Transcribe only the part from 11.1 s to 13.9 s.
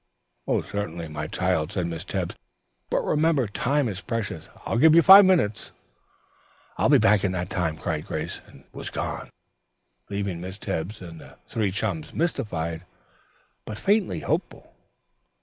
the three chums mystified but